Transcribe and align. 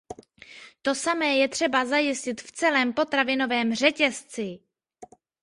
To 0.81 0.95
samé 0.95 1.35
je 1.41 1.47
třeba 1.47 1.85
zajistit 1.85 2.41
v 2.41 2.51
celém 2.51 2.93
potravinovém 2.93 3.75
řetězci. 3.75 4.59